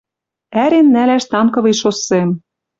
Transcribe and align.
Ӓрен 0.63 0.87
нӓлӓш 0.93 1.23
танковый 1.31 1.75
шоссем. 1.81 2.29